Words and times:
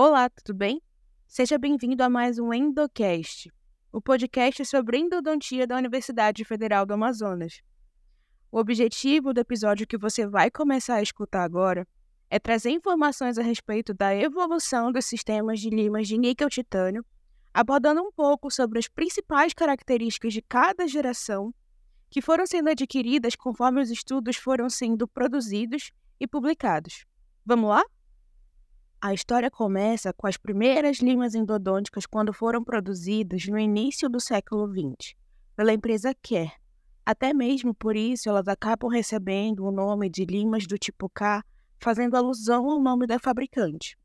Olá, 0.00 0.30
tudo 0.30 0.56
bem? 0.56 0.80
Seja 1.26 1.58
bem-vindo 1.58 2.00
a 2.04 2.08
mais 2.08 2.38
um 2.38 2.54
Endocast, 2.54 3.52
o 3.90 4.00
podcast 4.00 4.64
sobre 4.64 4.96
endodontia 4.96 5.66
da 5.66 5.76
Universidade 5.76 6.44
Federal 6.44 6.86
do 6.86 6.94
Amazonas. 6.94 7.60
O 8.48 8.60
objetivo 8.60 9.34
do 9.34 9.40
episódio 9.40 9.88
que 9.88 9.98
você 9.98 10.24
vai 10.24 10.52
começar 10.52 10.94
a 10.94 11.02
escutar 11.02 11.42
agora 11.42 11.84
é 12.30 12.38
trazer 12.38 12.70
informações 12.70 13.38
a 13.38 13.42
respeito 13.42 13.92
da 13.92 14.14
evolução 14.14 14.92
dos 14.92 15.04
sistemas 15.04 15.58
de 15.58 15.68
limas 15.68 16.06
de 16.06 16.16
níquel-titânio, 16.16 17.04
abordando 17.52 18.00
um 18.00 18.12
pouco 18.12 18.52
sobre 18.52 18.78
as 18.78 18.86
principais 18.86 19.52
características 19.52 20.32
de 20.32 20.42
cada 20.42 20.86
geração 20.86 21.52
que 22.08 22.22
foram 22.22 22.46
sendo 22.46 22.70
adquiridas 22.70 23.34
conforme 23.34 23.82
os 23.82 23.90
estudos 23.90 24.36
foram 24.36 24.70
sendo 24.70 25.08
produzidos 25.08 25.90
e 26.20 26.26
publicados. 26.28 27.04
Vamos 27.44 27.70
lá? 27.70 27.84
A 29.00 29.14
história 29.14 29.48
começa 29.48 30.12
com 30.12 30.26
as 30.26 30.36
primeiras 30.36 30.96
limas 30.96 31.32
endodônticas 31.32 32.04
quando 32.04 32.32
foram 32.32 32.64
produzidas 32.64 33.46
no 33.46 33.56
início 33.56 34.08
do 34.08 34.18
século 34.18 34.66
XX, 34.66 35.14
pela 35.54 35.72
empresa 35.72 36.12
Kerr. 36.20 36.50
Até 37.06 37.32
mesmo 37.32 37.72
por 37.72 37.94
isso, 37.94 38.28
elas 38.28 38.48
acabam 38.48 38.90
recebendo 38.90 39.64
o 39.64 39.70
nome 39.70 40.10
de 40.10 40.24
limas 40.24 40.66
do 40.66 40.76
tipo 40.76 41.08
K, 41.08 41.44
fazendo 41.78 42.16
alusão 42.16 42.68
ao 42.68 42.80
nome 42.80 43.06
da 43.06 43.20
fabricante. 43.20 43.96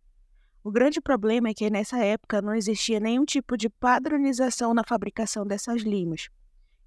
O 0.63 0.69
grande 0.69 1.01
problema 1.01 1.49
é 1.49 1.55
que 1.55 1.71
nessa 1.71 1.97
época 1.97 2.39
não 2.39 2.53
existia 2.53 2.99
nenhum 2.99 3.25
tipo 3.25 3.57
de 3.57 3.69
padronização 3.69 4.75
na 4.75 4.83
fabricação 4.87 5.43
dessas 5.43 5.81
limas. 5.81 6.29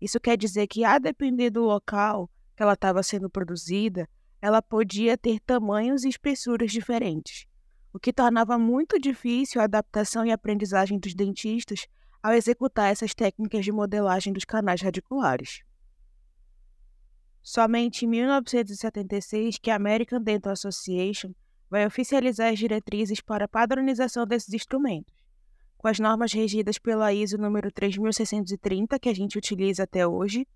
Isso 0.01 0.21
quer 0.21 0.37
dizer 0.37 0.69
que, 0.69 0.85
a 0.85 1.01
depender 1.01 1.51
do 1.51 1.65
local 1.65 2.31
que 2.57 2.63
ela 2.63 2.75
estava 2.75 3.03
sendo 3.03 3.29
produzida, 3.29 4.09
ela 4.41 4.63
podia 4.63 5.19
ter 5.19 5.41
tamanhos 5.41 6.05
e 6.05 6.09
espessuras 6.09 6.71
diferentes 6.71 7.49
o 7.97 7.99
que 7.99 8.13
tornava 8.13 8.59
muito 8.59 8.99
difícil 8.99 9.59
a 9.59 9.65
adaptação 9.65 10.27
e 10.27 10.31
aprendizagem 10.31 10.99
dos 10.99 11.15
dentistas 11.15 11.87
ao 12.23 12.35
executar 12.35 12.93
essas 12.93 13.15
técnicas 13.15 13.65
de 13.65 13.73
modelagem 13.73 14.35
dos 14.35 14.45
canais 14.45 14.83
radiculares. 14.83 15.63
Somente 17.43 18.05
em 18.05 18.09
1976 18.09 19.57
que 19.57 19.71
a 19.71 19.77
American 19.77 20.21
Dental 20.21 20.53
Association 20.53 21.33
vai 21.71 21.87
oficializar 21.87 22.53
as 22.53 22.59
diretrizes 22.59 23.23
para 23.23 23.47
a 23.47 23.49
padronização 23.49 24.27
desses 24.27 24.53
instrumentos, 24.53 25.15
com 25.79 25.89
as 25.89 25.99
normas 25.99 26.35
regidas 26.35 26.79
pela 26.79 27.15
ISO 27.15 27.39
número 27.39 27.73
3630 27.73 28.99
que 28.99 29.09
a 29.09 29.15
gente 29.15 29.39
utiliza 29.39 29.85
até 29.85 30.07
hoje, 30.07 30.47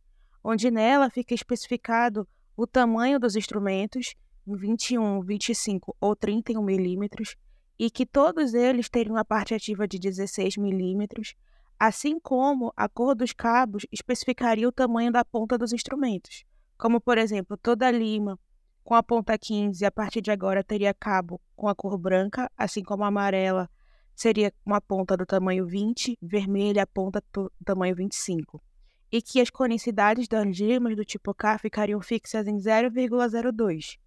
onde 0.45 0.71
nela 0.71 1.09
fica 1.09 1.33
especificado 1.33 2.29
o 2.55 2.67
tamanho 2.67 3.19
dos 3.19 3.35
instrumentos 3.35 4.15
21, 4.57 5.21
25 5.23 5.97
ou 6.01 6.17
31 6.17 6.63
milímetros 6.63 7.37
e 7.79 7.91
que 7.91 8.05
todos 8.05 8.53
eles 8.53 8.89
teriam 8.89 9.15
uma 9.15 9.25
parte 9.25 9.55
ativa 9.55 9.89
de 9.89 9.99
16 9.99 10.57
milímetros, 10.59 11.35
assim 11.79 12.21
como 12.21 12.73
a 12.77 12.89
cor 12.89 13.15
dos 13.15 13.33
cabos 13.33 13.87
especificaria 13.91 14.69
o 14.69 14.73
tamanho 14.73 15.11
da 15.11 15.25
ponta 15.25 15.57
dos 15.57 15.73
instrumentos, 15.73 16.45
como 16.77 17.01
por 17.01 17.17
exemplo, 17.17 17.57
toda 17.57 17.91
lima 17.91 18.39
com 18.85 18.95
a 18.95 19.03
ponta 19.03 19.39
15 19.39 19.85
a 19.85 19.91
partir 19.91 20.21
de 20.21 20.31
agora 20.31 20.65
teria 20.65 20.93
cabo 20.93 21.41
com 21.57 21.69
a 21.69 21.75
cor 21.75 21.97
branca, 21.97 22.51
assim 22.57 22.83
como 22.83 23.05
a 23.05 23.07
amarela 23.07 23.71
seria 24.15 24.53
uma 24.67 24.81
ponta 24.81 25.17
do 25.17 25.25
tamanho 25.25 25.67
20, 25.67 26.19
vermelha 26.21 26.83
a 26.83 26.87
ponta 26.87 27.23
do 27.33 27.51
tamanho 27.65 27.95
25 27.95 28.63
e 29.11 29.21
que 29.21 29.41
as 29.41 29.51
conicidades 29.51 30.29
das 30.29 30.59
limas 30.59 30.95
do 30.95 31.05
tipo 31.05 31.35
K 31.35 31.59
ficariam 31.59 32.01
fixas 32.01 32.47
em 32.47 32.57
0,02 32.57 33.99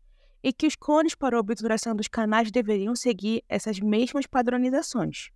e 0.43 0.51
que 0.51 0.67
os 0.67 0.75
cones 0.75 1.15
para 1.15 1.37
a 1.37 1.39
obturação 1.39 1.95
dos 1.95 2.09
canais 2.09 2.51
deveriam 2.51 2.95
seguir 2.95 3.43
essas 3.47 3.79
mesmas 3.79 4.27
padronizações. 4.27 5.29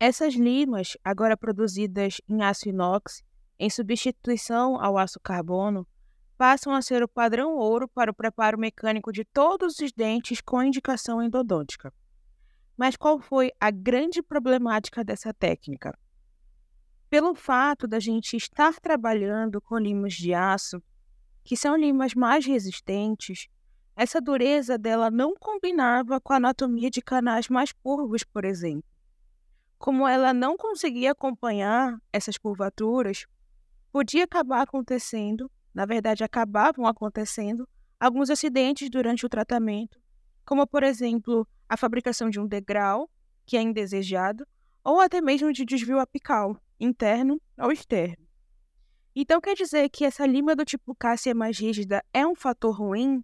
Essas 0.00 0.34
limas, 0.34 0.96
agora 1.04 1.36
produzidas 1.36 2.20
em 2.28 2.42
aço 2.42 2.68
inox, 2.68 3.22
em 3.58 3.70
substituição 3.70 4.82
ao 4.82 4.98
aço 4.98 5.20
carbono, 5.20 5.86
passam 6.36 6.74
a 6.74 6.80
ser 6.80 7.02
o 7.02 7.08
padrão 7.08 7.54
ouro 7.54 7.86
para 7.86 8.10
o 8.10 8.14
preparo 8.14 8.58
mecânico 8.58 9.12
de 9.12 9.24
todos 9.24 9.78
os 9.78 9.92
dentes 9.92 10.40
com 10.40 10.62
indicação 10.62 11.22
endodôntica. 11.22 11.92
Mas 12.76 12.96
qual 12.96 13.20
foi 13.20 13.52
a 13.60 13.70
grande 13.70 14.22
problemática 14.22 15.04
dessa 15.04 15.34
técnica? 15.34 15.96
Pelo 17.10 17.34
fato 17.34 17.86
da 17.86 18.00
gente 18.00 18.38
estar 18.38 18.80
trabalhando 18.80 19.60
com 19.60 19.76
limas 19.76 20.14
de 20.14 20.32
aço, 20.32 20.82
que 21.44 21.58
são 21.58 21.76
limas 21.76 22.14
mais 22.14 22.46
resistentes, 22.46 23.48
essa 24.00 24.18
dureza 24.18 24.78
dela 24.78 25.10
não 25.10 25.34
combinava 25.34 26.18
com 26.22 26.32
a 26.32 26.36
anatomia 26.36 26.88
de 26.88 27.02
canais 27.02 27.50
mais 27.50 27.70
curvos, 27.70 28.24
por 28.24 28.46
exemplo. 28.46 28.82
Como 29.78 30.08
ela 30.08 30.32
não 30.32 30.56
conseguia 30.56 31.12
acompanhar 31.12 32.00
essas 32.10 32.38
curvaturas, 32.38 33.26
podia 33.92 34.24
acabar 34.24 34.62
acontecendo, 34.62 35.50
na 35.74 35.84
verdade 35.84 36.24
acabavam 36.24 36.86
acontecendo, 36.86 37.68
alguns 37.98 38.30
acidentes 38.30 38.88
durante 38.88 39.26
o 39.26 39.28
tratamento, 39.28 40.00
como 40.46 40.66
por 40.66 40.82
exemplo 40.82 41.46
a 41.68 41.76
fabricação 41.76 42.30
de 42.30 42.40
um 42.40 42.46
degrau, 42.46 43.06
que 43.44 43.54
é 43.54 43.60
indesejado, 43.60 44.46
ou 44.82 44.98
até 44.98 45.20
mesmo 45.20 45.52
de 45.52 45.62
desvio 45.62 46.00
apical, 46.00 46.56
interno 46.80 47.38
ou 47.58 47.70
externo. 47.70 48.26
Então 49.14 49.42
quer 49.42 49.54
dizer 49.54 49.90
que 49.90 50.06
essa 50.06 50.24
lima 50.24 50.56
do 50.56 50.64
tipo 50.64 50.94
cássia 50.94 51.34
mais 51.34 51.58
rígida 51.58 52.02
é 52.14 52.26
um 52.26 52.34
fator 52.34 52.74
ruim? 52.74 53.22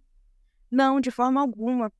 Não, 0.69 0.99
de 0.99 1.11
forma 1.11 1.41
alguma. 1.41 1.91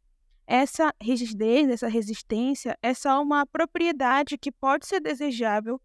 Essa 0.46 0.94
rigidez, 1.02 1.70
essa 1.70 1.88
resistência 1.88 2.78
é 2.82 2.94
só 2.94 3.22
uma 3.22 3.46
propriedade 3.46 4.38
que 4.38 4.52
pode 4.52 4.88
ser 4.88 5.02
desejável 5.02 5.82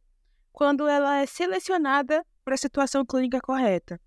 quando 0.53 0.87
ela 0.87 1.19
é 1.19 1.26
selecionada 1.26 2.25
para 2.44 2.54
a 2.54 2.59
situação 2.59 3.04
clínica 3.04 3.41
correta. 3.41 4.00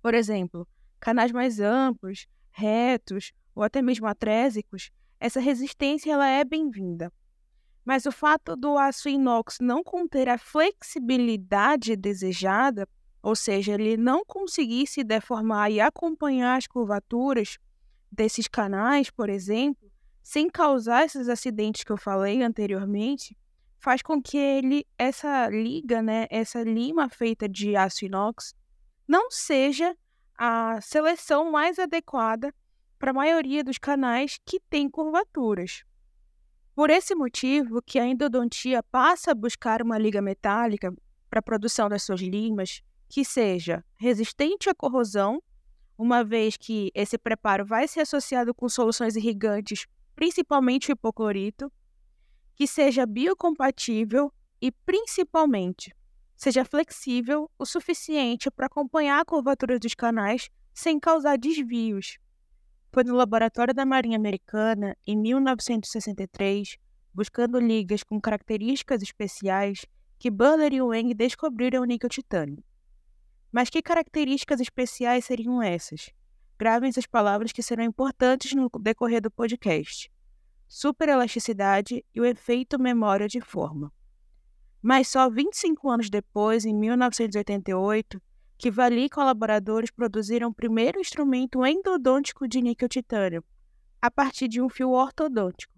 Por 0.00 0.14
exemplo, 0.14 0.66
canais 1.00 1.32
mais 1.32 1.60
amplos, 1.60 2.26
retos 2.50 3.32
ou 3.54 3.62
até 3.62 3.82
mesmo 3.82 4.06
atrésicos, 4.06 4.90
essa 5.20 5.40
resistência 5.40 6.12
ela 6.12 6.28
é 6.28 6.44
bem-vinda. 6.44 7.12
Mas 7.84 8.06
o 8.06 8.12
fato 8.12 8.54
do 8.54 8.78
aço 8.78 9.08
inox 9.08 9.58
não 9.60 9.82
conter 9.82 10.28
a 10.28 10.38
flexibilidade 10.38 11.96
desejada, 11.96 12.88
ou 13.22 13.34
seja, 13.34 13.72
ele 13.72 13.96
não 13.96 14.24
conseguir 14.24 14.86
se 14.86 15.02
deformar 15.02 15.70
e 15.70 15.80
acompanhar 15.80 16.56
as 16.56 16.66
curvaturas, 16.66 17.58
desses 18.10 18.48
canais, 18.48 19.10
por 19.10 19.28
exemplo, 19.28 19.90
sem 20.22 20.48
causar 20.50 21.04
esses 21.04 21.28
acidentes 21.28 21.84
que 21.84 21.92
eu 21.92 21.96
falei 21.96 22.42
anteriormente, 22.42 23.36
faz 23.78 24.02
com 24.02 24.20
que 24.20 24.36
ele 24.36 24.86
essa 24.98 25.48
liga, 25.48 26.02
né, 26.02 26.26
essa 26.30 26.62
lima 26.62 27.08
feita 27.08 27.48
de 27.48 27.76
aço 27.76 28.04
inox, 28.04 28.54
não 29.06 29.30
seja 29.30 29.96
a 30.36 30.80
seleção 30.80 31.50
mais 31.50 31.78
adequada 31.78 32.54
para 32.98 33.10
a 33.10 33.14
maioria 33.14 33.62
dos 33.62 33.78
canais 33.78 34.38
que 34.44 34.60
têm 34.60 34.90
curvaturas. 34.90 35.84
Por 36.74 36.90
esse 36.90 37.14
motivo 37.14 37.82
que 37.82 37.98
a 37.98 38.06
endodontia 38.06 38.82
passa 38.82 39.32
a 39.32 39.34
buscar 39.34 39.82
uma 39.82 39.98
liga 39.98 40.20
metálica 40.20 40.92
para 41.30 41.40
a 41.40 41.42
produção 41.42 41.88
das 41.88 42.02
suas 42.02 42.20
limas 42.20 42.82
que 43.08 43.24
seja 43.24 43.84
resistente 43.96 44.68
à 44.68 44.74
corrosão 44.74 45.42
uma 45.98 46.22
vez 46.22 46.56
que 46.56 46.92
esse 46.94 47.18
preparo 47.18 47.66
vai 47.66 47.88
ser 47.88 48.00
associado 48.00 48.54
com 48.54 48.68
soluções 48.68 49.16
irrigantes, 49.16 49.86
principalmente 50.14 50.90
o 50.90 50.92
hipoclorito, 50.92 51.70
que 52.54 52.68
seja 52.68 53.04
biocompatível 53.04 54.32
e, 54.62 54.70
principalmente, 54.70 55.92
seja 56.36 56.64
flexível 56.64 57.50
o 57.58 57.66
suficiente 57.66 58.48
para 58.48 58.66
acompanhar 58.66 59.20
a 59.20 59.24
curvatura 59.24 59.78
dos 59.78 59.94
canais 59.94 60.48
sem 60.72 61.00
causar 61.00 61.36
desvios. 61.36 62.16
Foi 62.92 63.02
no 63.02 63.16
laboratório 63.16 63.74
da 63.74 63.84
Marinha 63.84 64.16
Americana, 64.16 64.96
em 65.04 65.16
1963, 65.16 66.78
buscando 67.12 67.58
ligas 67.58 68.04
com 68.04 68.20
características 68.20 69.02
especiais, 69.02 69.84
que 70.18 70.30
Buller 70.30 70.72
e 70.72 70.80
Wang 70.80 71.12
descobriram 71.12 71.82
o 71.82 71.84
níquel 71.84 72.08
titânio. 72.08 72.62
Mas 73.50 73.70
que 73.70 73.80
características 73.80 74.60
especiais 74.60 75.24
seriam 75.24 75.62
essas? 75.62 76.10
Gravem 76.58 76.88
essas 76.90 77.06
palavras 77.06 77.52
que 77.52 77.62
serão 77.62 77.84
importantes 77.84 78.52
no 78.52 78.68
decorrer 78.80 79.22
do 79.22 79.30
podcast. 79.30 80.10
Superelasticidade 80.66 82.04
e 82.14 82.20
o 82.20 82.26
efeito 82.26 82.78
memória 82.78 83.26
de 83.26 83.40
forma. 83.40 83.92
Mas 84.82 85.08
só 85.08 85.30
25 85.30 85.88
anos 85.88 86.10
depois, 86.10 86.64
em 86.64 86.74
1988, 86.74 88.20
que 88.58 88.70
Vali 88.70 89.04
e 89.04 89.08
colaboradores 89.08 89.90
produziram 89.90 90.48
o 90.48 90.54
primeiro 90.54 91.00
instrumento 91.00 91.64
endodôntico 91.64 92.46
de 92.46 92.60
níquel-titânio, 92.60 93.42
a 94.02 94.10
partir 94.10 94.48
de 94.48 94.60
um 94.60 94.68
fio 94.68 94.90
ortodôntico, 94.90 95.72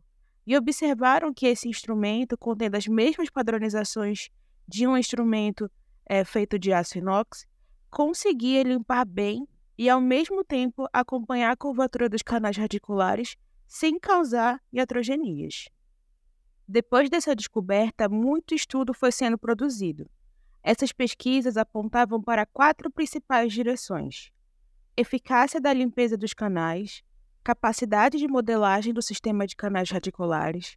e 0.46 0.56
observaram 0.56 1.32
que 1.32 1.46
esse 1.46 1.68
instrumento, 1.68 2.36
contendo 2.36 2.74
as 2.76 2.86
mesmas 2.86 3.30
padronizações 3.30 4.28
de 4.66 4.86
um 4.86 4.96
instrumento 4.96 5.70
é, 6.06 6.24
feito 6.24 6.58
de 6.58 6.72
aço 6.72 6.98
inox, 6.98 7.46
conseguia 7.90 8.62
limpar 8.62 9.04
bem 9.04 9.46
e, 9.76 9.88
ao 9.88 10.00
mesmo 10.00 10.44
tempo, 10.44 10.86
acompanhar 10.92 11.50
a 11.50 11.56
curvatura 11.56 12.08
dos 12.08 12.22
canais 12.22 12.56
radiculares 12.56 13.36
sem 13.66 13.98
causar 13.98 14.60
iatrogenias. 14.72 15.68
Depois 16.66 17.10
dessa 17.10 17.34
descoberta, 17.34 18.08
muito 18.08 18.54
estudo 18.54 18.94
foi 18.94 19.10
sendo 19.10 19.36
produzido. 19.36 20.08
Essas 20.62 20.92
pesquisas 20.92 21.56
apontavam 21.56 22.22
para 22.22 22.46
quatro 22.46 22.90
principais 22.90 23.52
direções: 23.52 24.30
eficácia 24.96 25.60
da 25.60 25.72
limpeza 25.72 26.16
dos 26.16 26.34
canais, 26.34 27.02
capacidade 27.42 28.18
de 28.18 28.28
modelagem 28.28 28.92
do 28.92 29.02
sistema 29.02 29.46
de 29.46 29.56
canais 29.56 29.90
radiculares, 29.90 30.76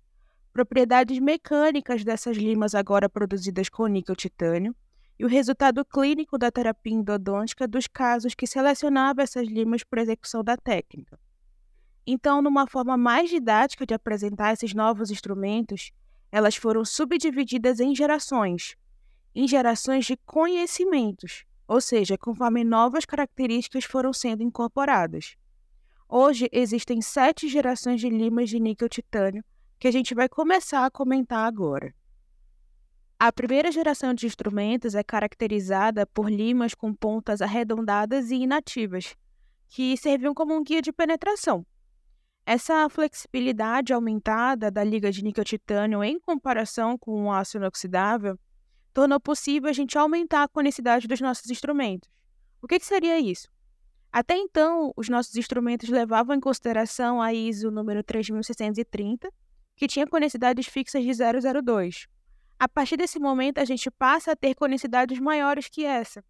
propriedades 0.52 1.20
mecânicas 1.20 2.04
dessas 2.04 2.38
limas 2.38 2.74
agora 2.74 3.10
produzidas 3.10 3.70
com 3.70 3.86
níquel-titânio 3.86 4.76
e 5.18 5.26
o 5.26 5.28
resultado 5.28 5.86
clínico 5.86 6.38
da 6.38 6.52
terapia 6.52 6.94
endodôntica 6.94 7.68
dos 7.68 7.88
casos 7.88 8.34
que 8.34 8.48
selecionava 8.48 9.22
essas 9.22 9.48
limas 9.48 9.84
para 9.84 10.02
execução 10.02 10.44
da 10.44 10.58
técnica. 10.58 11.20
Então, 12.06 12.42
numa 12.42 12.68
forma 12.68 12.98
mais 12.98 13.30
didática 13.30 13.86
de 13.86 13.94
apresentar 13.94 14.54
esses 14.54 14.74
novos 14.74 15.10
instrumentos, 15.10 15.92
elas 16.32 16.56
foram 16.56 16.84
subdivididas 16.84 17.80
em 17.80 17.96
gerações, 17.96 18.76
em 19.34 19.48
gerações 19.48 20.06
de 20.06 20.18
conhecimentos, 20.26 21.46
ou 21.68 21.80
seja, 21.80 22.18
conforme 22.18 22.64
novas 22.64 23.06
características 23.06 23.86
foram 23.86 24.12
sendo 24.12 24.44
incorporadas. 24.44 25.36
Hoje 26.10 26.50
existem 26.52 27.02
sete 27.02 27.48
gerações 27.48 28.02
de 28.02 28.10
limas 28.10 28.50
de 28.50 28.60
níquel-titânio 28.60 29.44
que 29.80 29.88
a 29.88 29.92
gente 29.92 30.14
vai 30.14 30.28
começar 30.28 30.86
a 30.86 30.92
comentar 30.92 31.48
agora. 31.48 31.94
A 33.26 33.32
primeira 33.32 33.72
geração 33.72 34.14
de 34.14 34.26
instrumentos 34.26 34.96
é 34.96 35.02
caracterizada 35.02 36.06
por 36.06 36.30
limas 36.30 36.74
com 36.74 36.94
pontas 36.94 37.42
arredondadas 37.42 38.32
e 38.32 38.36
inativas, 38.36 39.16
que 39.70 39.96
serviam 39.96 40.34
como 40.34 40.54
um 40.54 40.62
guia 40.62 40.82
de 40.82 40.92
penetração. 40.92 41.66
Essa 42.46 42.90
flexibilidade 42.90 43.94
aumentada 43.94 44.70
da 44.70 44.84
liga 44.84 45.10
de 45.10 45.24
níquel-titânio 45.24 46.04
em 46.04 46.20
comparação 46.20 46.98
com 46.98 47.24
o 47.24 47.32
aço 47.32 47.56
inoxidável 47.56 48.38
tornou 48.94 49.22
possível 49.22 49.70
a 49.70 49.74
gente 49.74 49.98
aumentar 49.98 50.44
a 50.44 50.50
conicidade 50.50 51.08
dos 51.08 51.22
nossos 51.22 51.50
instrumentos. 51.50 52.10
O 52.62 52.68
que, 52.68 52.78
que 52.78 52.86
seria 52.86 53.18
isso? 53.22 53.48
Até 54.12 54.36
então, 54.36 54.92
os 54.98 55.08
nossos 55.08 55.34
instrumentos 55.38 55.88
levavam 55.88 56.36
em 56.36 56.42
consideração 56.42 57.22
a 57.22 57.34
ISO 57.34 57.72
número 57.72 58.04
3630, 58.04 59.32
que 59.78 59.88
tinha 59.88 60.06
conicidades 60.06 60.68
fixas 60.68 61.06
de 61.06 61.14
002. 61.14 62.12
A 62.64 62.70
partir 62.70 62.96
desse 62.96 63.20
momento, 63.20 63.58
a 63.58 63.66
gente 63.66 63.92
passa 63.92 64.32
a 64.32 64.36
ter 64.38 64.56
conicidades 64.56 65.20
maiores 65.20 65.68
que 65.68 65.84
essa, 65.84 66.24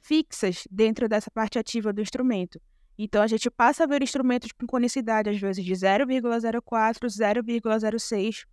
fixas 0.00 0.66
dentro 0.70 1.06
dessa 1.06 1.30
parte 1.30 1.58
ativa 1.58 1.92
do 1.92 2.00
instrumento. 2.00 2.58
Então, 2.96 3.20
a 3.22 3.26
gente 3.26 3.50
passa 3.50 3.84
a 3.84 3.86
ver 3.86 4.02
instrumentos 4.02 4.52
com 4.52 4.66
conicidade, 4.66 5.28
às 5.28 5.38
vezes, 5.38 5.62
de 5.62 5.72
0,04, 5.74 6.62
0,06, 6.62 8.46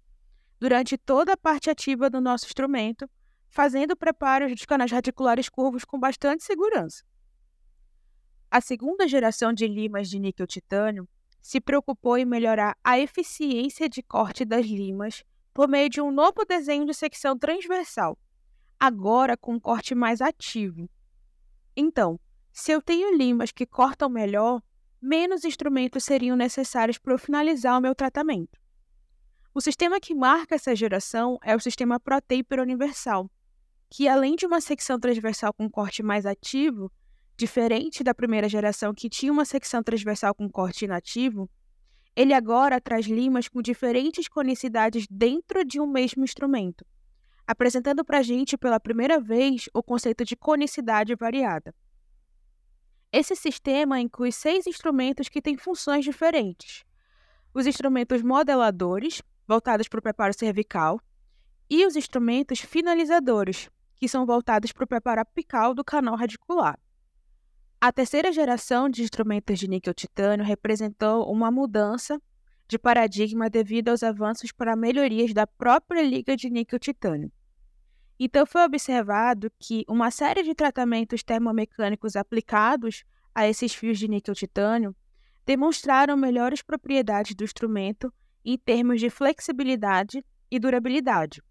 durante 0.59 0.97
toda 0.97 1.31
a 1.31 1.37
parte 1.37 1.69
ativa 1.69 2.09
do 2.09 2.19
nosso 2.19 2.45
instrumento, 2.45 3.09
fazendo 3.49 3.95
preparos 3.95 4.51
dos 4.51 4.65
canais 4.65 4.91
radiculares 4.91 5.47
curvos 5.47 5.85
com 5.85 5.97
bastante 5.97 6.43
segurança. 6.43 7.05
A 8.51 8.59
segunda 8.59 9.07
geração 9.07 9.53
de 9.53 9.65
limas 9.65 10.09
de 10.09 10.19
níquel-titânio 10.19 11.07
se 11.41 11.61
preocupou 11.61 12.17
em 12.17 12.25
melhorar 12.25 12.75
a 12.83 12.99
eficiência 12.99 13.87
de 13.87 14.03
corte 14.03 14.43
das 14.43 14.65
limas 14.65 15.23
por 15.53 15.67
meio 15.67 15.89
de 15.89 16.01
um 16.01 16.11
novo 16.11 16.43
desenho 16.45 16.85
de 16.85 16.93
secção 16.93 17.37
transversal, 17.37 18.17
agora 18.79 19.37
com 19.37 19.53
um 19.53 19.59
corte 19.59 19.93
mais 19.93 20.21
ativo. 20.21 20.89
Então, 21.75 22.19
se 22.51 22.71
eu 22.71 22.81
tenho 22.81 23.15
limas 23.15 23.51
que 23.51 23.65
cortam 23.65 24.09
melhor, 24.09 24.61
menos 25.01 25.43
instrumentos 25.43 26.03
seriam 26.03 26.35
necessários 26.35 26.97
para 26.97 27.13
eu 27.13 27.19
finalizar 27.19 27.77
o 27.77 27.81
meu 27.81 27.93
tratamento. 27.93 28.59
O 29.53 29.61
sistema 29.61 29.99
que 29.99 30.15
marca 30.15 30.55
essa 30.55 30.75
geração 30.75 31.37
é 31.43 31.55
o 31.55 31.59
sistema 31.59 31.99
ProTaper 31.99 32.59
Universal, 32.59 33.29
que 33.89 34.07
além 34.07 34.35
de 34.35 34.47
uma 34.47 34.59
secção 34.59 34.99
transversal 34.99 35.53
com 35.53 35.69
corte 35.69 36.01
mais 36.01 36.25
ativo, 36.25 36.91
diferente 37.37 38.03
da 38.03 38.15
primeira 38.15 38.49
geração 38.49 38.93
que 38.93 39.09
tinha 39.09 39.31
uma 39.31 39.45
secção 39.45 39.83
transversal 39.83 40.33
com 40.33 40.49
corte 40.49 40.85
inativo, 40.85 41.49
ele 42.15 42.33
agora 42.33 42.79
traz 42.79 43.05
limas 43.05 43.47
com 43.47 43.61
diferentes 43.61 44.27
conicidades 44.27 45.07
dentro 45.09 45.65
de 45.65 45.79
um 45.79 45.87
mesmo 45.87 46.23
instrumento, 46.23 46.85
apresentando 47.47 48.05
para 48.05 48.19
a 48.19 48.21
gente 48.21 48.57
pela 48.57 48.79
primeira 48.79 49.19
vez 49.19 49.67
o 49.73 49.81
conceito 49.81 50.23
de 50.23 50.35
conicidade 50.35 51.15
variada. 51.15 51.73
Esse 53.11 53.35
sistema 53.35 53.99
inclui 53.99 54.31
seis 54.31 54.65
instrumentos 54.65 55.29
que 55.29 55.41
têm 55.41 55.57
funções 55.57 56.03
diferentes. 56.03 56.83
Os 57.53 57.67
instrumentos 57.67 58.21
modeladores, 58.23 59.21
voltados 59.47 59.87
para 59.87 59.99
o 59.99 60.01
preparo 60.01 60.33
cervical, 60.33 60.99
e 61.69 61.85
os 61.85 61.95
instrumentos 61.95 62.59
finalizadores, 62.59 63.69
que 63.95 64.07
são 64.07 64.25
voltados 64.25 64.71
para 64.71 64.83
o 64.83 64.87
preparo 64.87 65.21
apical 65.21 65.73
do 65.73 65.83
canal 65.83 66.15
radicular. 66.15 66.79
A 67.85 67.91
terceira 67.91 68.31
geração 68.31 68.87
de 68.87 69.03
instrumentos 69.03 69.59
de 69.59 69.67
níquel-titânio 69.67 70.45
representou 70.45 71.29
uma 71.29 71.51
mudança 71.51 72.17
de 72.65 72.79
paradigma 72.79 73.49
devido 73.49 73.89
aos 73.89 74.03
avanços 74.03 74.53
para 74.53 74.73
melhorias 74.73 75.33
da 75.33 75.45
própria 75.45 76.01
liga 76.01 76.33
de 76.37 76.49
níquel-titânio. 76.49 77.29
Então, 78.17 78.45
foi 78.45 78.63
observado 78.63 79.51
que 79.59 79.83
uma 79.85 80.11
série 80.11 80.43
de 80.43 80.55
tratamentos 80.55 81.23
termomecânicos 81.23 82.15
aplicados 82.15 83.03
a 83.35 83.49
esses 83.49 83.75
fios 83.75 83.99
de 83.99 84.07
níquel-titânio 84.07 84.95
demonstraram 85.45 86.15
melhores 86.15 86.61
propriedades 86.61 87.35
do 87.35 87.43
instrumento 87.43 88.13
em 88.45 88.57
termos 88.57 89.01
de 89.01 89.09
flexibilidade 89.09 90.25
e 90.49 90.57
durabilidade. 90.57 91.43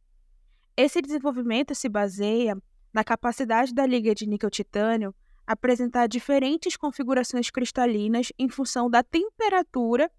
Esse 0.79 1.03
desenvolvimento 1.03 1.75
se 1.75 1.91
baseia 1.91 2.57
na 2.91 3.05
capacidade 3.05 3.75
da 3.75 3.85
liga 3.85 4.15
de 4.15 4.27
níquel-titânio 4.27 5.15
apresentar 5.47 6.07
diferentes 6.07 6.77
configurações 6.77 7.51
cristalinas 7.51 8.33
em 8.39 8.49
função 8.49 8.89
da 8.89 9.03
temperatura 9.03 10.11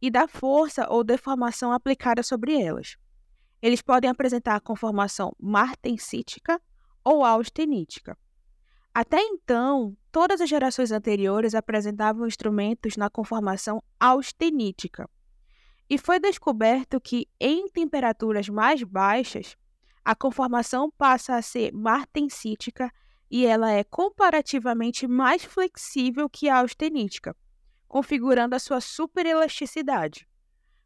e 0.00 0.10
da 0.10 0.28
força 0.28 0.86
ou 0.90 1.02
deformação 1.02 1.72
aplicada 1.72 2.22
sobre 2.22 2.60
elas. 2.60 2.96
Eles 3.62 3.80
podem 3.80 4.10
apresentar 4.10 4.60
conformação 4.60 5.34
martensítica 5.40 6.60
ou 7.02 7.24
austenítica. 7.24 8.16
Até 8.92 9.20
então, 9.20 9.96
todas 10.10 10.40
as 10.40 10.48
gerações 10.48 10.90
anteriores 10.90 11.54
apresentavam 11.54 12.26
instrumentos 12.26 12.96
na 12.96 13.10
conformação 13.10 13.82
austenítica. 14.00 15.08
E 15.88 15.98
foi 15.98 16.18
descoberto 16.18 17.00
que, 17.00 17.28
em 17.38 17.68
temperaturas 17.68 18.48
mais 18.48 18.82
baixas, 18.82 19.56
a 20.04 20.14
conformação 20.14 20.90
passa 20.90 21.36
a 21.36 21.42
ser 21.42 21.72
martensítica 21.72 22.90
e 23.30 23.44
ela 23.46 23.70
é 23.70 23.82
comparativamente 23.82 25.06
mais 25.06 25.44
flexível 25.44 26.28
que 26.28 26.48
a 26.48 26.58
austenítica, 26.58 27.36
configurando 27.88 28.54
a 28.54 28.58
sua 28.58 28.80
superelasticidade. 28.80 30.26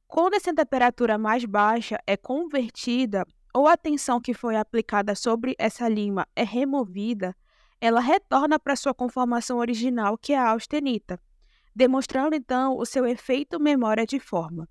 Quando 0.07 0.35
essa 0.35 0.55
temperatura 0.55 1.17
mais 1.19 1.45
baixa 1.45 1.99
é 2.07 2.17
convertida 2.17 3.25
ou 3.55 3.67
a 3.67 3.77
tensão 3.77 4.21
que 4.21 4.35
foi 4.35 4.57
aplicada 4.57 5.15
sobre 5.15 5.55
essa 5.59 5.89
lima 5.89 6.27
é 6.35 6.43
removida, 6.43 7.37
ela 7.81 8.01
retorna 8.01 8.59
para 8.59 8.77
sua 8.77 8.93
conformação 8.93 9.59
original, 9.59 10.19
que 10.19 10.33
é 10.33 10.39
a 10.39 10.51
austenita, 10.51 11.21
demonstrando 11.75 12.35
então 12.35 12.77
o 12.77 12.85
seu 12.85 13.07
efeito 13.07 13.61
memória 13.61 14.07
de 14.07 14.19
forma. 14.19 14.69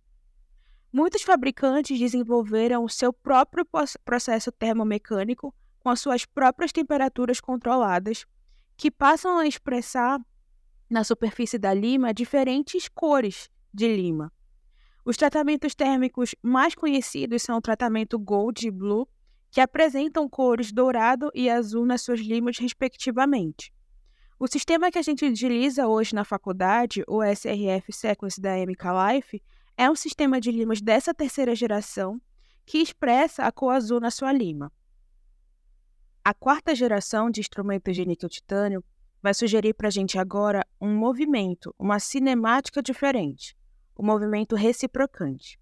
Muitos 0.92 1.22
fabricantes 1.22 2.00
desenvolveram 2.00 2.84
o 2.84 2.90
seu 2.90 3.14
próprio 3.14 3.66
processo 4.04 4.52
termomecânico 4.52 5.54
com 5.80 5.90
as 5.90 6.00
suas 6.00 6.26
próprias 6.26 6.72
temperaturas 6.72 7.40
controladas, 7.40 8.26
que 8.78 8.92
passam 8.92 9.38
a 9.38 9.48
expressar 9.48 10.20
na 10.90 11.04
superfície 11.04 11.58
da 11.58 11.74
lima 11.74 12.14
diferentes 12.14 12.88
cores 12.88 13.50
de 13.74 13.88
lima. 13.96 14.32
Os 15.06 15.18
tratamentos 15.18 15.76
térmicos 15.76 16.36
mais 16.42 16.76
conhecidos 16.76 17.42
são 17.42 17.58
o 17.58 17.62
tratamento 17.62 18.18
Gold 18.20 18.68
e 18.68 18.72
Blue, 18.72 19.08
que 19.52 19.62
apresentam 19.62 20.30
cores 20.30 20.72
dourado 20.72 21.32
e 21.34 21.50
azul 21.50 21.86
nas 21.86 22.02
suas 22.02 22.20
limas, 22.20 22.58
respectivamente. 22.58 23.74
O 24.40 24.48
sistema 24.48 24.92
que 24.92 24.98
a 24.98 25.02
gente 25.02 25.26
utiliza 25.26 25.88
hoje 25.88 26.16
na 26.16 26.24
faculdade, 26.24 27.04
o 27.08 27.22
SRF 27.24 27.92
Sequence 27.92 28.40
da 28.40 28.56
MK 28.56 28.84
Life, 29.14 29.42
é 29.76 29.90
um 29.90 29.96
sistema 29.96 30.40
de 30.40 30.52
limas 30.52 30.82
dessa 30.82 31.14
terceira 31.14 31.56
geração 31.56 32.22
que 32.66 32.78
expressa 32.78 33.44
a 33.44 33.52
cor 33.52 33.72
azul 33.72 34.00
na 34.00 34.12
sua 34.12 34.32
lima. 34.32 34.72
A 36.30 36.34
quarta 36.36 36.76
geração 36.76 37.32
de 37.32 37.40
instrumentos 37.40 37.96
de 37.96 38.06
níquel-titânio 38.06 38.84
vai 39.20 39.34
sugerir 39.34 39.74
para 39.74 39.88
a 39.88 39.92
gente 39.92 40.20
agora 40.20 40.64
um 40.80 40.96
movimento, 40.96 41.74
uma 41.80 41.98
cinemática 42.00 42.84
diferente, 42.84 43.58
o 43.96 44.06
movimento 44.06 44.56
reciprocante. 44.56 45.60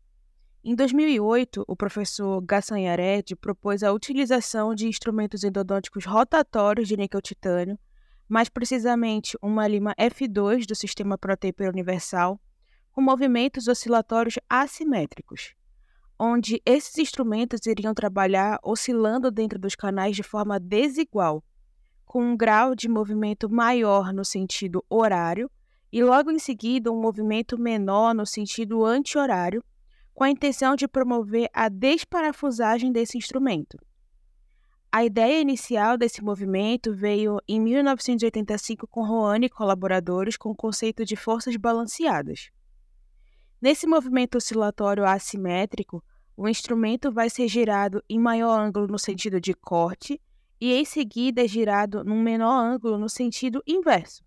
Em 0.61 0.75
2008, 0.75 1.63
o 1.65 1.73
professor 1.73 2.41
Gassanhared 2.41 3.33
propôs 3.37 3.81
a 3.81 3.93
utilização 3.93 4.75
de 4.75 4.89
instrumentos 4.89 5.45
endodônticos 5.45 6.03
rotatórios 6.03 6.89
de 6.89 6.97
níquel-titânio, 6.97 7.79
mais 8.27 8.49
precisamente 8.49 9.37
uma 9.41 9.65
lima 9.65 9.95
F2 9.97 10.65
do 10.65 10.75
sistema 10.75 11.17
Protaper 11.17 11.69
Universal, 11.69 12.41
com 12.91 12.99
movimentos 12.99 13.69
oscilatórios 13.69 14.37
assimétricos. 14.49 15.55
Onde 16.19 16.61
esses 16.65 16.97
instrumentos 16.97 17.65
iriam 17.65 17.93
trabalhar 17.93 18.59
oscilando 18.63 19.29
dentro 19.29 19.59
dos 19.59 19.75
canais 19.75 20.15
de 20.15 20.23
forma 20.23 20.59
desigual, 20.59 21.43
com 22.05 22.23
um 22.23 22.37
grau 22.37 22.73
de 22.73 22.87
movimento 22.87 23.49
maior 23.49 24.13
no 24.13 24.25
sentido 24.25 24.83
horário 24.89 25.49
e 25.91 26.03
logo 26.03 26.31
em 26.31 26.39
seguida 26.39 26.91
um 26.91 26.99
movimento 26.99 27.59
menor 27.59 28.13
no 28.13 28.25
sentido 28.25 28.83
anti-horário, 28.83 29.63
com 30.13 30.23
a 30.23 30.29
intenção 30.29 30.75
de 30.75 30.87
promover 30.87 31.49
a 31.53 31.69
desparafusagem 31.69 32.91
desse 32.91 33.17
instrumento. 33.17 33.77
A 34.91 35.05
ideia 35.05 35.39
inicial 35.41 35.97
desse 35.97 36.23
movimento 36.23 36.93
veio 36.93 37.39
em 37.47 37.59
1985 37.59 38.87
com 38.87 39.05
Roane 39.05 39.45
e 39.45 39.49
colaboradores 39.49 40.37
com 40.37 40.49
o 40.49 40.55
conceito 40.55 41.05
de 41.05 41.15
forças 41.15 41.55
balanceadas. 41.55 42.49
Nesse 43.61 43.85
movimento 43.85 44.37
oscilatório 44.37 45.05
assimétrico, 45.05 46.03
o 46.37 46.47
instrumento 46.47 47.11
vai 47.11 47.31
ser 47.31 47.47
girado 47.47 48.03
em 48.07 48.19
maior 48.19 48.59
ângulo 48.59 48.85
no 48.87 48.99
sentido 48.99 49.41
de 49.41 49.55
corte 49.55 50.21
e 50.61 50.71
em 50.71 50.85
seguida 50.85 51.43
é 51.43 51.47
girado 51.47 52.03
num 52.03 52.21
menor 52.21 52.53
ângulo 52.53 52.95
no 52.99 53.09
sentido 53.09 53.63
inverso. 53.65 54.23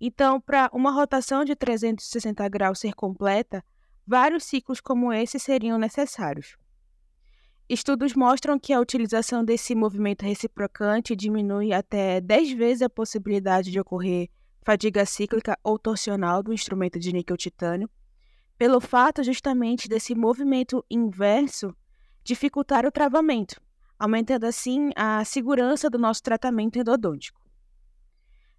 Então, 0.00 0.40
para 0.40 0.70
uma 0.72 0.92
rotação 0.92 1.44
de 1.44 1.56
360 1.56 2.48
graus 2.48 2.78
ser 2.78 2.94
completa, 2.94 3.64
vários 4.06 4.44
ciclos 4.44 4.80
como 4.80 5.12
esse 5.12 5.40
seriam 5.40 5.76
necessários. 5.76 6.56
Estudos 7.68 8.14
mostram 8.14 8.58
que 8.58 8.72
a 8.72 8.80
utilização 8.80 9.44
desse 9.44 9.74
movimento 9.74 10.22
reciprocante 10.22 11.16
diminui 11.16 11.72
até 11.72 12.20
10 12.20 12.52
vezes 12.52 12.82
a 12.82 12.90
possibilidade 12.90 13.72
de 13.72 13.80
ocorrer 13.80 14.28
fadiga 14.62 15.04
cíclica 15.04 15.58
ou 15.64 15.78
torsional 15.78 16.42
do 16.42 16.52
instrumento 16.52 16.98
de 16.98 17.12
níquel-titânio 17.12 17.90
pelo 18.56 18.80
fato 18.80 19.22
justamente 19.22 19.88
desse 19.88 20.14
movimento 20.14 20.84
inverso 20.90 21.74
dificultar 22.22 22.86
o 22.86 22.92
travamento, 22.92 23.60
aumentando 23.98 24.44
assim 24.44 24.90
a 24.96 25.24
segurança 25.24 25.90
do 25.90 25.98
nosso 25.98 26.22
tratamento 26.22 26.78
endodôntico. 26.78 27.40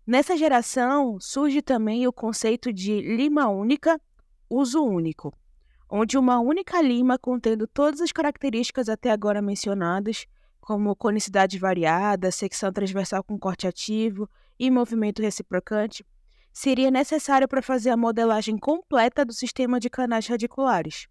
Nessa 0.06 0.38
geração 0.38 1.18
surge 1.20 1.62
também 1.62 2.06
o 2.08 2.14
conceito 2.14 2.72
de 2.72 3.02
lima 3.02 3.48
única, 3.48 4.00
uso 4.48 4.84
único, 4.84 5.36
onde 5.90 6.18
uma 6.18 6.40
única 6.40 6.80
lima 6.82 7.18
contendo 7.18 7.66
todas 7.66 8.02
as 8.02 8.12
características 8.12 8.88
até 8.88 9.10
agora 9.10 9.42
mencionadas, 9.42 10.28
como 10.62 10.96
conicidade 10.96 11.58
variada, 11.58 12.32
secção 12.32 12.72
transversal 12.72 13.24
com 13.24 13.38
corte 13.38 13.68
ativo 13.68 14.30
e 14.60 14.70
movimento 14.70 15.22
reciprocante, 15.22 16.06
seria 16.56 16.90
necessário 16.90 17.50
para 17.50 17.62
fazer 17.62 17.90
a 17.90 17.98
modelagem 17.98 18.58
completa 18.58 19.26
do 19.26 19.34
sistema 19.34 19.78
de 19.78 19.90
canais 19.90 20.26
radiculares. 20.26 21.06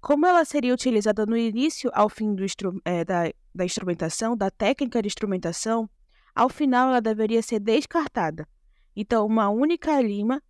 Como 0.00 0.26
ela 0.26 0.44
seria 0.44 0.74
utilizada 0.74 1.24
no 1.24 1.36
início 1.36 1.92
ao 1.94 2.08
fim 2.08 2.34
instru 2.40 2.82
é, 2.84 3.04
da, 3.04 3.32
da 3.54 3.64
instrumentação, 3.64 4.36
da 4.36 4.50
técnica 4.50 5.00
de 5.00 5.06
instrumentação, 5.06 5.88
ao 6.34 6.48
final 6.48 6.88
ela 6.88 7.00
deveria 7.00 7.40
ser 7.40 7.60
descartada. 7.60 8.48
Então, 8.96 9.24
uma 9.24 9.48
única 9.48 10.00
lima 10.00 10.42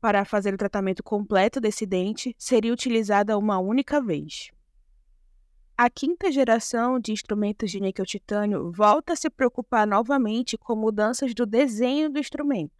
para 0.00 0.24
fazer 0.24 0.52
o 0.52 0.58
tratamento 0.58 1.00
completo 1.00 1.60
desse 1.60 1.86
dente 1.86 2.34
seria 2.36 2.72
utilizada 2.72 3.38
uma 3.38 3.60
única 3.60 4.00
vez. 4.02 4.50
A 5.76 5.88
quinta 5.88 6.32
geração 6.32 6.98
de 6.98 7.12
instrumentos 7.12 7.70
de 7.70 7.78
níquel 7.78 8.04
titânio 8.04 8.72
volta 8.72 9.12
a 9.12 9.16
se 9.16 9.30
preocupar 9.30 9.86
novamente 9.86 10.58
com 10.58 10.74
mudanças 10.74 11.32
do 11.32 11.46
desenho 11.46 12.10
do 12.10 12.18
instrumento. 12.18 12.72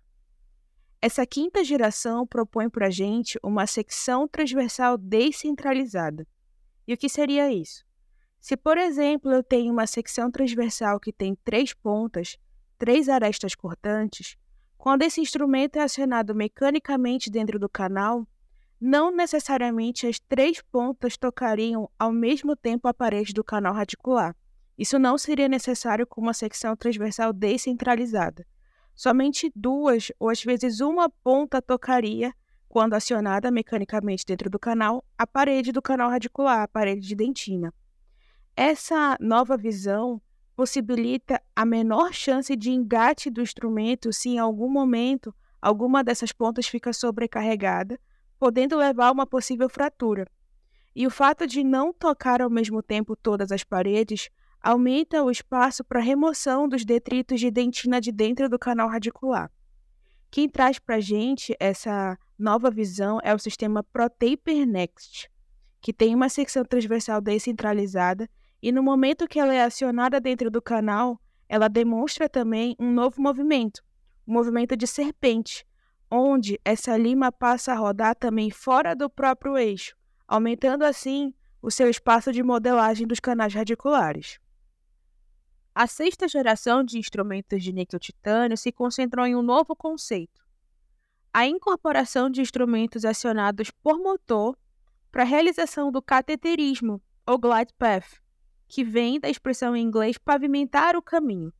Essa 1.01 1.25
quinta 1.25 1.63
geração 1.63 2.27
propõe 2.27 2.69
para 2.69 2.89
a 2.89 2.91
gente 2.91 3.39
uma 3.41 3.69
secção 3.69 4.27
transversal 4.27 4.99
descentralizada. 4.99 6.27
E 6.89 6.93
o 6.93 6.97
que 6.97 7.09
seria 7.09 7.53
isso? 7.53 7.85
Se, 8.41 8.57
por 8.57 8.77
exemplo, 8.77 9.31
eu 9.33 9.43
tenho 9.43 9.73
uma 9.73 9.87
secção 9.87 10.29
transversal 10.29 10.99
que 10.99 11.13
tem 11.13 11.37
três 11.45 11.73
pontas, 11.73 12.37
três 12.77 13.09
arestas 13.09 13.55
cortantes, 13.55 14.37
quando 14.77 15.03
esse 15.03 15.21
instrumento 15.21 15.77
é 15.77 15.83
acionado 15.83 16.35
mecanicamente 16.35 17.31
dentro 17.31 17.61
do 17.61 17.69
canal, 17.69 18.27
não 18.81 19.15
necessariamente 19.15 20.05
as 20.05 20.19
três 20.19 20.61
pontas 20.63 21.17
tocariam 21.17 21.89
ao 21.97 22.13
mesmo 22.13 22.57
tempo 22.57 22.89
a 22.89 22.95
parede 22.95 23.33
do 23.33 23.45
canal 23.45 23.73
radicular. 23.73 24.35
Isso 24.77 24.99
não 24.99 25.17
seria 25.17 25.49
necessário 25.49 26.07
com 26.07 26.21
uma 26.21 26.33
secção 26.33 26.77
transversal 26.77 27.33
descentralizada. 27.33 28.45
Somente 28.99 29.49
duas 29.55 30.11
ou 30.19 30.29
às 30.29 30.43
vezes 30.43 30.81
uma 30.81 31.09
ponta 31.09 31.63
tocaria, 31.63 32.35
quando 32.69 32.95
acionada 32.95 33.49
mecanicamente 33.49 34.27
dentro 34.27 34.51
do 34.51 34.59
canal, 34.59 35.05
a 35.17 35.25
parede 35.25 35.71
do 35.71 35.81
canal 35.81 36.11
radicular, 36.11 36.63
a 36.63 36.67
parede 36.67 37.07
de 37.07 37.15
dentina. 37.15 37.73
Essa 38.57 39.17
nova 39.21 39.57
visão 39.57 40.21
possibilita 40.57 41.41
a 41.55 41.65
menor 41.65 42.13
chance 42.13 42.57
de 42.57 42.73
engate 42.73 43.31
do 43.31 43.41
instrumento 43.41 44.13
se 44.13 44.31
em 44.31 44.39
algum 44.41 44.69
momento 44.69 45.33
alguma 45.63 46.03
dessas 46.03 46.33
pontas 46.33 46.67
fica 46.67 46.93
sobrecarregada, 46.93 48.01
podendo 48.37 48.77
levar 48.77 49.07
a 49.07 49.13
uma 49.13 49.29
possível 49.29 49.69
fratura. 49.69 50.27
E 50.93 51.07
o 51.07 51.11
fato 51.11 51.47
de 51.47 51.63
não 51.63 51.93
tocar 51.93 52.43
ao 52.43 52.51
mesmo 52.51 52.83
tempo 52.83 53.15
todas 53.15 53.53
as 53.53 53.63
paredes 53.63 54.29
aumenta 54.63 55.23
o 55.23 55.31
espaço 55.31 55.85
para 55.85 56.01
remoção 56.01 56.69
dos 56.69 56.85
detritos 56.85 57.41
de 57.41 57.51
dentina 57.51 58.01
de 58.01 58.13
dentro 58.13 58.49
do 58.49 58.59
canal 58.59 58.89
radicular. 58.89 59.51
Quem 60.31 60.49
traz 60.49 60.79
para 60.79 60.97
a 60.97 61.01
gente 61.01 61.57
essa 61.59 62.19
nova 62.39 62.71
visão 62.71 63.19
é 63.23 63.35
o 63.35 63.39
sistema 63.39 63.83
ProTaper 63.83 64.67
Next, 64.67 65.31
que 65.81 65.93
tem 65.93 66.15
uma 66.15 66.29
secção 66.29 66.65
transversal 66.65 67.21
descentralizada 67.21 68.29
e 68.61 68.73
no 68.73 68.83
momento 68.83 69.29
que 69.29 69.39
ela 69.39 69.55
é 69.55 69.63
acionada 69.63 70.21
dentro 70.21 70.51
do 70.51 70.61
canal, 70.61 71.21
ela 71.49 71.69
demonstra 71.69 72.29
também 72.29 72.77
um 72.79 72.93
novo 72.93 73.23
movimento, 73.23 73.83
o 74.27 74.31
um 74.31 74.35
movimento 74.35 74.77
de 74.77 74.87
serpente, 74.87 75.65
onde 76.11 76.61
essa 76.65 76.97
lima 76.97 77.31
passa 77.31 77.73
a 77.73 77.77
rodar 77.77 78.15
também 78.17 78.51
fora 78.51 78.95
do 78.95 79.09
próprio 79.09 79.57
eixo, 79.57 79.97
aumentando 80.27 80.85
assim 80.85 81.33
o 81.63 81.71
seu 81.71 81.89
espaço 81.89 82.33
de 82.33 82.43
modelagem 82.43 83.07
dos 83.07 83.21
canais 83.21 83.55
radiculares. 83.55 84.39
A 85.81 85.87
sexta 85.87 86.27
geração 86.27 86.83
de 86.83 86.99
instrumentos 86.99 87.63
de 87.63 87.73
níquel-titânio 87.73 88.57
se 88.57 88.73
concentrou 88.73 89.25
em 89.25 89.37
um 89.37 89.43
novo 89.43 89.77
conceito: 89.77 90.45
a 91.33 91.47
incorporação 91.47 92.29
de 92.29 92.41
instrumentos 92.41 93.05
acionados 93.05 93.71
por 93.71 93.97
motor 93.97 94.59
para 95.13 95.23
a 95.23 95.25
realização 95.25 95.93
do 95.93 96.03
cateterismo, 96.03 97.01
ou 97.25 97.39
glide 97.39 97.73
path, 97.79 98.21
que 98.67 98.83
vem 98.83 99.21
da 99.21 99.31
expressão 99.31 99.77
em 99.77 99.85
inglês 99.85 100.19
pavimentar 100.19 100.97
o 100.97 101.01
caminho, 101.01 101.55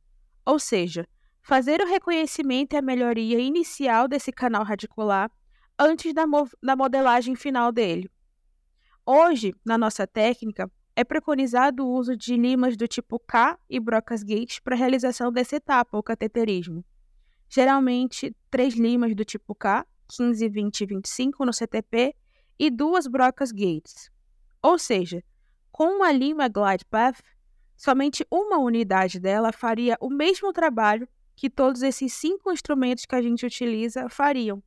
ou 0.45 0.59
seja, 0.59 1.07
fazer 1.41 1.79
o 1.79 1.87
reconhecimento 1.87 2.73
e 2.73 2.77
a 2.77 2.81
melhoria 2.81 3.39
inicial 3.39 4.05
desse 4.05 4.33
canal 4.33 4.65
radicular 4.65 5.31
antes 5.79 6.13
da, 6.13 6.25
da 6.61 6.75
modelagem 6.75 7.37
final 7.37 7.71
dele. 7.71 8.11
Hoje, 9.05 9.55
na 9.65 9.77
nossa 9.77 10.05
técnica, 10.05 10.69
é 10.99 11.03
preconizado 11.05 11.85
o 11.85 11.93
uso 11.93 12.13
de 12.13 12.35
limas 12.35 12.75
do 12.75 12.85
tipo 12.85 13.17
K 13.19 13.57
e 13.69 13.79
Brocas 13.79 14.21
Gates 14.21 14.59
para 14.59 14.75
a 14.75 14.77
realização 14.77 15.31
dessa 15.31 15.55
etapa, 15.55 15.97
o 15.97 16.03
cateterismo. 16.03 16.83
Geralmente, 17.47 18.35
três 18.51 18.73
limas 18.73 19.15
do 19.15 19.23
tipo 19.23 19.55
K, 19.55 19.87
15, 20.09 20.49
20 20.49 20.81
e 20.81 20.85
25 20.85 21.45
no 21.45 21.53
CTP, 21.53 22.13
e 22.59 22.69
duas 22.69 23.07
Brocas 23.07 23.53
Gates. 23.53 24.11
Ou 24.61 24.77
seja, 24.77 25.23
com 25.71 25.85
uma 25.85 26.11
lima 26.11 26.49
Glide 26.49 26.83
Path, 26.89 27.21
somente 27.77 28.27
uma 28.29 28.57
unidade 28.57 29.21
dela 29.21 29.53
faria 29.53 29.97
o 30.01 30.09
mesmo 30.09 30.51
trabalho 30.51 31.07
que 31.33 31.49
todos 31.49 31.81
esses 31.81 32.11
cinco 32.11 32.51
instrumentos 32.51 33.05
que 33.05 33.15
a 33.15 33.21
gente 33.21 33.45
utiliza 33.45 34.09
fariam, 34.09 34.61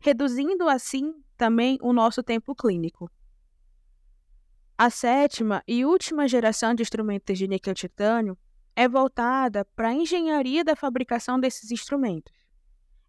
reduzindo 0.00 0.68
assim 0.68 1.14
também 1.36 1.78
o 1.80 1.92
nosso 1.92 2.20
tempo 2.20 2.52
clínico. 2.52 3.08
A 4.80 4.90
sétima 4.90 5.60
e 5.66 5.84
última 5.84 6.28
geração 6.28 6.72
de 6.72 6.84
instrumentos 6.84 7.36
de 7.36 7.48
níquel-titânio 7.48 8.38
é 8.76 8.88
voltada 8.88 9.64
para 9.74 9.88
a 9.88 9.92
engenharia 9.92 10.62
da 10.62 10.76
fabricação 10.76 11.40
desses 11.40 11.72
instrumentos. 11.72 12.32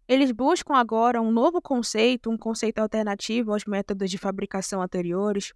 Eles 0.08 0.32
buscam 0.32 0.74
agora 0.74 1.22
um 1.22 1.30
novo 1.30 1.62
conceito, 1.62 2.28
um 2.28 2.36
conceito 2.36 2.80
alternativo 2.80 3.52
aos 3.52 3.66
métodos 3.66 4.10
de 4.10 4.18
fabricação 4.18 4.82
anteriores, 4.82 5.52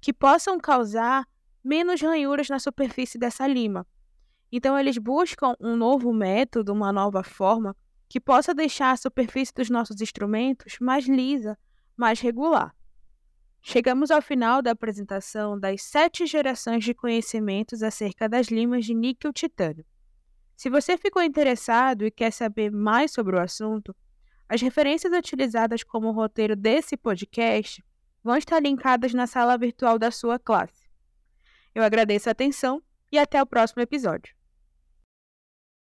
que 0.00 0.12
possam 0.12 0.58
causar 0.58 1.24
menos 1.62 2.02
ranhuras 2.02 2.48
na 2.48 2.58
superfície 2.58 3.16
dessa 3.16 3.46
lima. 3.46 3.86
Então, 4.50 4.76
eles 4.76 4.98
buscam 4.98 5.54
um 5.60 5.76
novo 5.76 6.12
método, 6.12 6.72
uma 6.72 6.92
nova 6.92 7.22
forma, 7.22 7.76
que 8.08 8.18
possa 8.18 8.52
deixar 8.52 8.90
a 8.90 8.96
superfície 8.96 9.54
dos 9.54 9.70
nossos 9.70 10.00
instrumentos 10.00 10.78
mais 10.80 11.06
lisa, 11.06 11.56
mais 11.96 12.18
regular. 12.18 12.74
Chegamos 13.64 14.10
ao 14.10 14.20
final 14.20 14.60
da 14.60 14.72
apresentação 14.72 15.58
das 15.58 15.82
sete 15.82 16.26
gerações 16.26 16.84
de 16.84 16.92
conhecimentos 16.92 17.80
acerca 17.80 18.28
das 18.28 18.48
limas 18.48 18.84
de 18.84 18.92
níquel-titânio. 18.92 19.86
Se 20.56 20.68
você 20.68 20.98
ficou 20.98 21.22
interessado 21.22 22.04
e 22.04 22.10
quer 22.10 22.32
saber 22.32 22.72
mais 22.72 23.12
sobre 23.12 23.36
o 23.36 23.40
assunto, 23.40 23.94
as 24.48 24.60
referências 24.60 25.12
utilizadas 25.12 25.84
como 25.84 26.10
roteiro 26.10 26.56
desse 26.56 26.96
podcast 26.96 27.82
vão 28.22 28.36
estar 28.36 28.60
linkadas 28.60 29.14
na 29.14 29.28
sala 29.28 29.56
virtual 29.56 29.96
da 29.96 30.10
sua 30.10 30.40
classe. 30.40 30.90
Eu 31.72 31.84
agradeço 31.84 32.28
a 32.28 32.32
atenção 32.32 32.82
e 33.12 33.18
até 33.18 33.40
o 33.40 33.46
próximo 33.46 33.80
episódio. 33.80 34.34